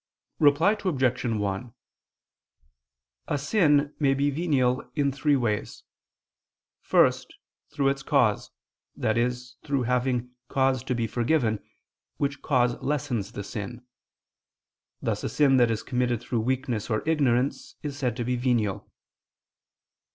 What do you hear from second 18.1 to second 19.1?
to be venial.